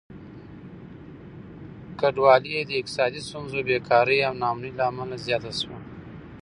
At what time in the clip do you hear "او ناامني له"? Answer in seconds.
4.27-4.83